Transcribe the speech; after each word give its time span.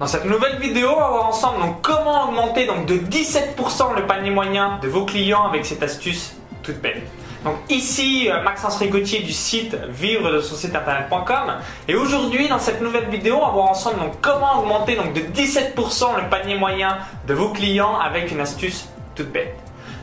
Dans 0.00 0.06
cette 0.06 0.24
nouvelle 0.24 0.56
vidéo, 0.58 0.88
on 0.96 0.98
va 0.98 1.08
voir 1.10 1.26
ensemble 1.26 1.62
comment 1.82 2.26
augmenter 2.30 2.64
de 2.64 2.94
17% 2.94 3.96
le 3.96 4.06
panier 4.06 4.30
moyen 4.30 4.78
de 4.82 4.88
vos 4.88 5.04
clients 5.04 5.46
avec 5.46 5.66
cette 5.66 5.82
astuce 5.82 6.36
toute 6.62 6.80
belle. 6.80 7.02
Donc 7.44 7.56
ici 7.68 8.30
euh, 8.30 8.42
Maxence 8.42 8.78
Rigotier 8.78 9.20
du 9.20 9.34
site 9.34 9.76
vivre 9.90 10.32
de 10.32 10.40
son 10.40 10.54
site 10.54 10.74
internet.com 10.74 11.58
et 11.86 11.96
aujourd'hui 11.96 12.48
dans 12.48 12.58
cette 12.58 12.80
nouvelle 12.80 13.10
vidéo 13.10 13.36
on 13.42 13.46
va 13.46 13.52
voir 13.52 13.68
ensemble 13.68 13.98
comment 14.22 14.60
augmenter 14.60 14.96
de 14.96 15.20
17% 15.20 16.16
le 16.16 16.30
panier 16.30 16.54
moyen 16.54 16.96
de 17.28 17.34
vos 17.34 17.50
clients 17.50 17.98
avec 17.98 18.30
une 18.30 18.40
astuce 18.40 18.88
toute 19.14 19.30
bête. 19.30 19.54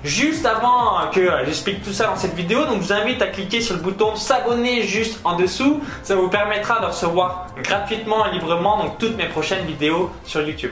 Juste 0.08 0.46
avant 0.46 1.12
que 1.12 1.30
j'explique 1.44 1.84
tout 1.84 1.92
ça 1.92 2.06
dans 2.06 2.16
cette 2.16 2.34
vidéo, 2.34 2.64
donc 2.64 2.82
je 2.82 2.88
vous 2.88 2.94
invite 2.94 3.22
à 3.22 3.28
cliquer 3.28 3.60
sur 3.60 3.76
le 3.76 3.82
bouton 3.82 4.16
s'abonner 4.16 4.84
juste 4.84 5.20
en 5.26 5.36
dessous. 5.36 5.82
Ça 6.02 6.16
vous 6.16 6.30
permettra 6.30 6.80
de 6.80 6.86
recevoir 6.86 7.48
gratuitement 7.62 8.26
et 8.26 8.32
librement 8.32 8.78
donc 8.78 9.00
toutes 9.00 9.18
mes 9.18 9.28
prochaines 9.28 9.66
vidéos 9.66 10.10
sur 10.24 10.42
YouTube. 10.48 10.72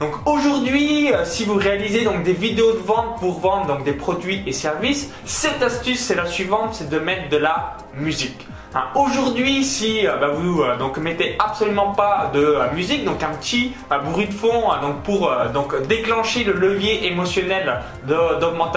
Donc 0.00 0.12
aujourd'hui, 0.26 1.10
euh, 1.10 1.24
si 1.24 1.46
vous 1.46 1.54
réalisez 1.54 2.04
donc 2.04 2.24
des 2.24 2.34
vidéos 2.34 2.72
de 2.72 2.78
vente 2.78 3.18
pour 3.20 3.40
vendre 3.40 3.68
donc 3.68 3.84
des 3.84 3.94
produits 3.94 4.42
et 4.46 4.52
services, 4.52 5.10
cette 5.24 5.62
astuce 5.62 6.00
c'est 6.00 6.14
la 6.14 6.26
suivante, 6.26 6.74
c'est 6.74 6.90
de 6.90 6.98
mettre 6.98 7.30
de 7.30 7.38
la 7.38 7.78
musique. 7.94 8.46
Hein, 8.76 8.86
aujourd'hui, 8.96 9.62
si 9.62 10.04
euh, 10.04 10.16
bah, 10.16 10.30
vous 10.34 10.62
euh, 10.62 10.76
donc 10.76 10.98
mettez 10.98 11.36
absolument 11.38 11.92
pas 11.92 12.32
de 12.34 12.40
euh, 12.40 12.72
musique, 12.72 13.04
donc 13.04 13.22
un 13.22 13.32
petit 13.34 13.72
bruit 14.04 14.26
de 14.26 14.32
fond, 14.32 14.64
donc 14.82 15.02
pour 15.04 15.30
donc 15.52 15.86
déclencher 15.86 16.42
le 16.42 16.54
levier 16.54 17.06
émotionnel 17.06 17.80
d'augmentation 18.04 18.73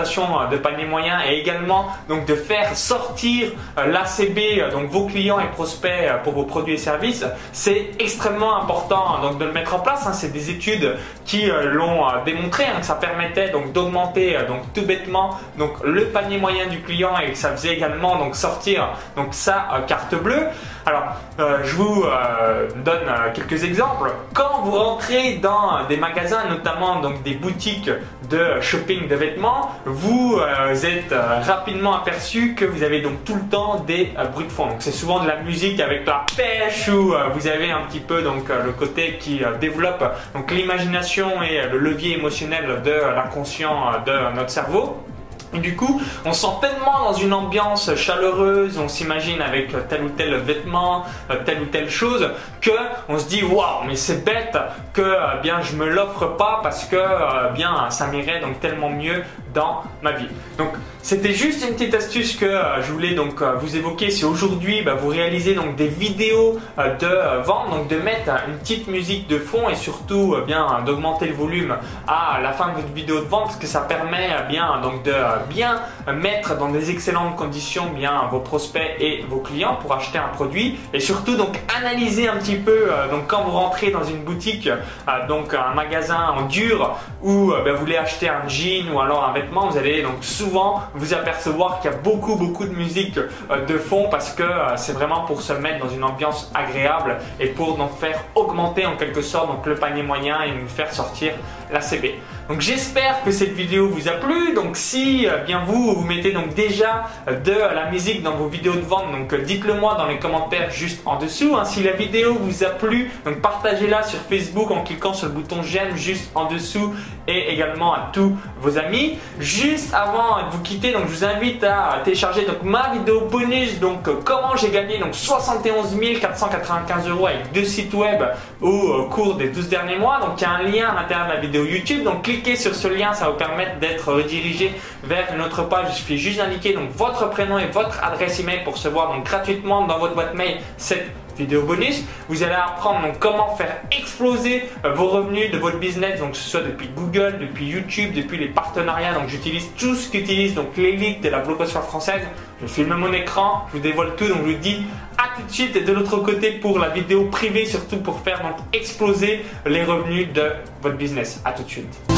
de, 0.51 0.57
panier 0.57 0.85
moyen 0.85 1.19
et 1.27 1.35
également 1.35 1.87
donc 2.07 2.25
de 2.25 2.35
faire 2.35 2.75
sortir 2.75 3.51
l'ACB 3.77 4.71
donc 4.71 4.89
vos 4.89 5.05
clients 5.05 5.39
et 5.39 5.47
prospects 5.47 5.91
pour 6.23 6.33
vos 6.33 6.43
produits 6.43 6.75
et 6.75 6.77
services, 6.77 7.25
c'est 7.51 7.91
extrêmement 7.99 8.61
important 8.61 9.19
donc 9.21 9.37
de 9.37 9.45
le 9.45 9.51
mettre 9.51 9.75
en 9.75 9.79
place. 9.79 10.05
Hein. 10.05 10.13
c'est 10.13 10.31
des 10.31 10.49
études 10.49 10.95
qui 11.25 11.49
l'ont 11.63 12.05
démontré 12.25 12.65
hein, 12.65 12.79
que 12.79 12.85
ça 12.85 12.95
permettait 12.95 13.49
donc 13.49 13.73
d'augmenter 13.73 14.37
donc 14.47 14.61
tout 14.73 14.85
bêtement 14.85 15.37
donc 15.57 15.71
le 15.83 16.05
panier 16.05 16.37
moyen 16.37 16.67
du 16.67 16.81
client 16.81 17.17
et 17.17 17.31
que 17.31 17.37
ça 17.37 17.51
faisait 17.51 17.73
également 17.73 18.17
donc 18.17 18.35
sortir 18.35 18.89
donc 19.15 19.33
ça 19.33 19.67
carte 19.87 20.15
bleue. 20.15 20.47
Alors, 20.85 21.03
euh, 21.39 21.59
je 21.63 21.75
vous 21.75 22.03
euh, 22.05 22.69
donne 22.85 23.07
euh, 23.07 23.31
quelques 23.33 23.63
exemples. 23.63 24.11
Quand 24.33 24.61
vous 24.63 24.71
rentrez 24.71 25.33
dans 25.35 25.85
des 25.89 25.97
magasins, 25.97 26.45
notamment 26.49 27.01
donc 27.01 27.23
des 27.23 27.33
boutiques 27.33 27.89
de 28.29 28.61
shopping 28.61 29.07
de 29.07 29.15
vêtements, 29.15 29.71
vous 29.87 30.37
êtes 30.83 31.13
rapidement 31.13 31.97
aperçu 31.97 32.53
que 32.55 32.65
vous 32.65 32.83
avez 32.83 33.01
donc 33.01 33.23
tout 33.23 33.35
le 33.35 33.49
temps 33.49 33.79
des 33.79 34.11
bruits 34.33 34.45
de 34.45 34.51
fond. 34.51 34.69
C'est 34.79 34.91
souvent 34.91 35.21
de 35.23 35.27
la 35.27 35.37
musique 35.37 35.79
avec 35.79 36.05
la 36.05 36.25
pêche 36.35 36.89
ou 36.89 37.13
vous 37.33 37.47
avez 37.47 37.71
un 37.71 37.81
petit 37.81 37.99
peu 37.99 38.21
donc 38.21 38.49
le 38.49 38.71
côté 38.71 39.17
qui 39.19 39.41
développe 39.59 40.03
donc 40.33 40.51
l'imagination 40.51 41.41
et 41.41 41.67
le 41.71 41.77
levier 41.77 42.17
émotionnel 42.17 42.81
de 42.83 42.91
l'inconscient 43.15 43.91
de 44.05 44.35
notre 44.35 44.49
cerveau. 44.49 45.03
Du 45.53 45.75
coup, 45.75 46.01
on 46.25 46.33
sent 46.33 46.47
tellement 46.61 46.99
dans 47.05 47.13
une 47.13 47.33
ambiance 47.33 47.95
chaleureuse, 47.95 48.77
on 48.77 48.89
s'imagine 48.89 49.41
avec 49.41 49.69
tel 49.87 50.03
ou 50.03 50.09
tel 50.09 50.35
vêtement, 50.35 51.05
euh, 51.31 51.35
telle 51.45 51.61
ou 51.61 51.65
telle 51.65 51.89
chose, 51.89 52.29
que 52.61 52.71
on 53.07 53.17
se 53.17 53.27
dit 53.27 53.43
waouh, 53.43 53.85
mais 53.87 53.95
c'est 53.95 54.25
bête 54.25 54.57
que 54.93 55.01
euh, 55.01 55.37
bien 55.41 55.61
je 55.61 55.75
me 55.75 55.87
l'offre 55.87 56.25
pas 56.37 56.59
parce 56.61 56.83
que 56.85 56.97
euh, 56.97 57.49
bien 57.53 57.89
ça 57.89 58.07
m'irait 58.07 58.41
donc 58.41 58.59
tellement 58.59 58.89
mieux 58.89 59.23
dans 59.53 59.83
ma 60.01 60.11
vie. 60.11 60.27
Donc 60.57 60.69
c'était 61.01 61.33
juste 61.33 61.65
une 61.67 61.75
petite 61.75 61.93
astuce 61.93 62.35
que 62.35 62.59
je 62.81 62.91
voulais 62.91 63.13
donc 63.13 63.41
vous 63.41 63.77
évoquer. 63.77 64.11
Si 64.11 64.25
aujourd'hui 64.25 64.81
bah, 64.81 64.95
vous 64.95 65.07
réalisez 65.07 65.55
donc 65.55 65.75
des 65.75 65.87
vidéos 65.87 66.59
de 66.77 67.41
vente, 67.43 67.69
donc 67.71 67.87
de 67.87 67.95
mettre 67.95 68.31
une 68.47 68.57
petite 68.57 68.87
musique 68.87 69.27
de 69.27 69.39
fond 69.39 69.69
et 69.69 69.75
surtout 69.75 70.35
bien 70.45 70.81
d'augmenter 70.85 71.27
le 71.27 71.33
volume 71.33 71.77
à 72.07 72.39
la 72.43 72.51
fin 72.51 72.69
de 72.69 72.73
votre 72.73 72.93
vidéo 72.93 73.21
de 73.21 73.25
vente, 73.27 73.45
parce 73.45 73.55
que 73.55 73.67
ça 73.67 73.81
permet 73.81 74.29
bien 74.49 74.79
donc 74.81 75.03
de 75.03 75.13
bien 75.49 75.81
mettre 76.13 76.57
dans 76.57 76.69
des 76.69 76.91
excellentes 76.91 77.35
conditions 77.35 77.87
bien 77.87 78.27
vos 78.31 78.39
prospects 78.39 78.95
et 78.99 79.23
vos 79.29 79.37
clients 79.37 79.77
pour 79.81 79.93
acheter 79.93 80.17
un 80.17 80.29
produit 80.29 80.79
et 80.93 80.99
surtout 80.99 81.35
donc 81.35 81.59
analyser 81.77 82.27
un 82.27 82.37
petit 82.37 82.55
peu 82.55 82.87
euh, 82.89 83.09
donc 83.09 83.27
quand 83.27 83.43
vous 83.43 83.51
rentrez 83.51 83.91
dans 83.91 84.03
une 84.03 84.23
boutique 84.23 84.67
euh, 84.67 85.27
donc 85.27 85.53
un 85.53 85.73
magasin 85.73 86.33
en 86.35 86.43
dur 86.43 86.95
où 87.21 87.51
euh, 87.51 87.63
ben, 87.63 87.73
vous 87.73 87.79
voulez 87.79 87.97
acheter 87.97 88.29
un 88.29 88.47
jean 88.47 88.91
ou 88.93 88.99
alors 88.99 89.25
un 89.27 89.33
vêtement 89.33 89.67
vous 89.69 89.77
allez 89.77 90.01
donc 90.01 90.23
souvent 90.23 90.81
vous 90.95 91.13
apercevoir 91.13 91.79
qu'il 91.79 91.91
y 91.91 91.93
a 91.93 91.97
beaucoup 91.97 92.35
beaucoup 92.35 92.65
de 92.65 92.73
musique 92.73 93.15
de 93.15 93.77
fond 93.77 94.07
parce 94.09 94.31
que 94.31 94.43
c'est 94.75 94.93
vraiment 94.93 95.21
pour 95.21 95.41
se 95.41 95.53
mettre 95.53 95.85
dans 95.85 95.91
une 95.91 96.03
ambiance 96.03 96.51
agréable 96.53 97.17
et 97.39 97.47
pour 97.47 97.77
donc 97.77 97.97
faire 97.97 98.19
augmenter 98.35 98.85
en 98.85 98.95
quelque 98.95 99.21
sorte 99.21 99.47
donc 99.47 99.65
le 99.65 99.75
panier 99.75 100.03
moyen 100.03 100.41
et 100.43 100.51
nous 100.51 100.67
faire 100.67 100.93
sortir 100.93 101.33
la 101.71 101.81
CB. 101.81 102.15
Donc 102.49 102.61
j'espère 102.61 103.23
que 103.23 103.31
cette 103.31 103.51
vidéo 103.51 103.89
vous 103.89 104.07
a 104.07 104.13
plu. 104.13 104.53
Donc 104.53 104.77
si 104.77 105.26
euh, 105.27 105.43
bien 105.43 105.63
vous 105.65 105.93
vous 105.95 106.05
mettez 106.05 106.31
donc 106.31 106.53
déjà 106.53 107.05
euh, 107.27 107.39
de 107.39 107.51
la 107.51 107.89
musique 107.89 108.23
dans 108.23 108.35
vos 108.35 108.47
vidéos 108.47 108.75
de 108.75 108.81
vente, 108.81 109.11
donc 109.11 109.33
euh, 109.33 109.39
dites-le 109.39 109.73
moi 109.75 109.95
dans 109.95 110.07
les 110.07 110.19
commentaires 110.19 110.71
juste 110.71 111.01
en 111.05 111.17
dessous. 111.17 111.55
Hein. 111.55 111.65
Si 111.65 111.83
la 111.83 111.93
vidéo 111.93 112.35
vous 112.39 112.63
a 112.63 112.69
plu, 112.69 113.11
donc 113.25 113.41
partagez-la 113.41 114.03
sur 114.03 114.19
Facebook 114.19 114.71
en 114.71 114.83
cliquant 114.83 115.13
sur 115.13 115.27
le 115.27 115.33
bouton 115.33 115.61
j'aime 115.63 115.95
juste 115.95 116.31
en 116.35 116.45
dessous 116.45 116.93
et 117.27 117.53
également 117.53 117.93
à 117.93 118.09
tous 118.13 118.35
vos 118.61 118.77
amis. 118.77 119.17
Juste 119.39 119.93
avant 119.93 120.45
de 120.45 120.51
vous 120.51 120.61
quitter, 120.61 120.91
donc 120.91 121.03
je 121.07 121.13
vous 121.13 121.25
invite 121.25 121.63
à 121.63 121.99
télécharger 122.03 122.45
donc 122.45 122.63
ma 122.63 122.89
vidéo 122.93 123.21
bonus 123.29 123.79
donc 123.79 124.09
comment 124.23 124.55
j'ai 124.55 124.69
gagné 124.69 124.97
donc 124.97 125.13
71 125.13 125.97
495 126.19 127.09
euros 127.09 127.27
avec 127.27 127.51
deux 127.53 127.63
sites 127.63 127.93
web 127.93 128.23
au 128.61 129.03
cours 129.09 129.35
des 129.35 129.49
12 129.49 129.69
derniers 129.69 129.97
mois. 129.97 130.19
Donc 130.19 130.39
il 130.39 130.41
y 130.41 130.45
a 130.45 130.51
un 130.51 130.63
lien 130.63 130.89
à 130.89 131.01
l'intérieur 131.01 131.27
de 131.27 131.33
la 131.33 131.39
vidéo 131.39 131.65
YouTube. 131.65 132.03
Donc 132.03 132.23
cliquez 132.23 132.55
sur 132.55 132.75
ce 132.75 132.87
lien, 132.87 133.13
ça 133.13 133.25
va 133.25 133.31
vous 133.31 133.37
permettre 133.37 133.79
d'être 133.79 134.11
redirigé 134.11 134.73
vers 135.03 135.16
une 135.33 135.41
autre 135.41 135.63
page. 135.63 135.87
Il 135.89 135.93
suffit 135.93 136.17
juste 136.17 136.37
d'indiquer 136.37 136.73
donc 136.73 136.89
votre 136.91 137.29
prénom 137.29 137.57
et 137.57 137.67
votre 137.67 138.03
adresse 138.03 138.39
email 138.39 138.63
pour 138.63 138.73
recevoir 138.73 139.13
donc 139.13 139.25
gratuitement 139.25 139.85
dans 139.85 139.99
votre 139.99 140.13
boîte 140.13 140.33
mail 140.33 140.57
cette 140.77 141.07
vidéo 141.37 141.63
bonus. 141.63 142.03
Vous 142.29 142.43
allez 142.43 142.53
apprendre 142.53 143.01
donc 143.03 143.19
comment 143.19 143.55
faire 143.55 143.77
exploser 143.91 144.63
euh, 144.85 144.93
vos 144.93 145.07
revenus 145.07 145.51
de 145.51 145.57
votre 145.57 145.77
business, 145.77 146.19
donc 146.19 146.31
que 146.31 146.37
ce 146.37 146.49
soit 146.49 146.61
depuis 146.61 146.89
Google, 146.95 147.37
depuis 147.39 147.67
YouTube, 147.67 148.13
depuis 148.13 148.37
les 148.37 148.47
partenariats. 148.47 149.13
Donc 149.13 149.27
j'utilise 149.27 149.69
tout 149.77 149.95
ce 149.95 150.09
qu'utilise 150.09 150.55
donc 150.55 150.75
l'élite 150.77 151.21
de 151.21 151.29
la 151.29 151.39
blogosphère 151.39 151.83
française. 151.83 152.21
Je 152.61 152.67
filme 152.67 152.95
mon 152.95 153.13
écran, 153.13 153.65
je 153.69 153.77
vous 153.77 153.83
dévoile 153.83 154.15
tout, 154.15 154.27
donc 154.27 154.39
je 154.45 154.51
vous 154.51 154.57
dis 154.57 154.85
à 155.17 155.35
tout 155.35 155.45
de 155.45 155.51
suite 155.51 155.75
et 155.75 155.81
de 155.81 155.93
l'autre 155.93 156.17
côté 156.17 156.51
pour 156.51 156.79
la 156.79 156.89
vidéo 156.89 157.25
privée, 157.25 157.65
surtout 157.65 157.97
pour 157.97 158.19
faire 158.21 158.41
donc 158.41 158.57
exploser 158.73 159.45
les 159.65 159.83
revenus 159.83 160.33
de 160.33 160.51
votre 160.81 160.97
business. 160.97 161.41
À 161.45 161.51
tout 161.51 161.63
de 161.63 161.69
suite. 161.69 162.16